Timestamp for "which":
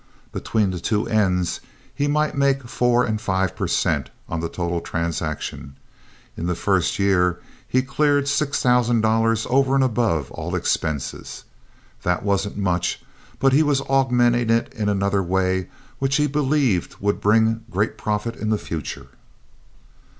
15.99-16.15